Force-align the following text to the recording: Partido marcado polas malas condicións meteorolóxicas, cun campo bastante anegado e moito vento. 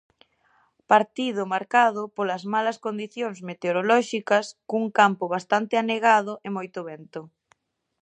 Partido 0.91 1.41
marcado 1.53 2.01
polas 2.15 2.43
malas 2.53 2.77
condicións 2.85 3.37
meteorolóxicas, 3.49 4.45
cun 4.69 4.83
campo 4.99 5.25
bastante 5.35 5.73
anegado 5.83 6.33
e 6.47 6.49
moito 6.57 6.79
vento. 6.89 7.21